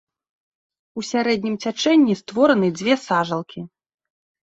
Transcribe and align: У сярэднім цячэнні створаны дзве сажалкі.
У 0.99 1.03
сярэднім 1.11 1.55
цячэнні 1.67 2.17
створаны 2.25 2.67
дзве 2.83 2.93
сажалкі. 3.07 3.59